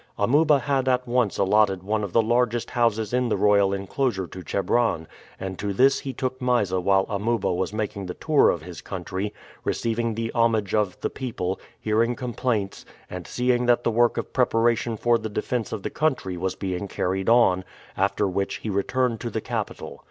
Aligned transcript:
Amuba 0.17 0.57
had 0.57 0.87
at 0.87 1.07
once 1.07 1.37
allotted 1.37 1.83
one 1.83 2.03
of 2.03 2.11
the 2.11 2.23
largest 2.23 2.71
houses 2.71 3.13
in 3.13 3.29
the 3.29 3.37
royal 3.37 3.71
inclosure 3.71 4.25
to 4.25 4.41
Chebron, 4.41 5.05
and 5.39 5.59
to 5.59 5.73
this 5.73 5.99
he 5.99 6.11
took 6.11 6.41
Mysa 6.41 6.79
while 6.81 7.05
Amuba 7.07 7.53
was 7.53 7.71
making 7.71 8.07
the 8.07 8.15
tour 8.15 8.49
of 8.49 8.63
his 8.63 8.81
country, 8.81 9.31
receiving 9.63 10.15
the 10.15 10.31
homage 10.33 10.73
of 10.73 10.99
the 11.01 11.11
people, 11.11 11.59
hearing 11.79 12.15
complaints, 12.15 12.83
and 13.11 13.27
seeing 13.27 13.67
that 13.67 13.83
the 13.83 13.91
work 13.91 14.17
of 14.17 14.33
preparation 14.33 14.97
for 14.97 15.19
the 15.19 15.29
defense 15.29 15.71
of 15.71 15.83
the 15.83 15.91
country 15.91 16.35
was 16.35 16.55
being 16.55 16.87
carried 16.87 17.29
on, 17.29 17.63
after 17.95 18.27
which 18.27 18.55
he 18.55 18.71
returned 18.71 19.19
to 19.19 19.29
the 19.29 19.39
capital. 19.39 19.99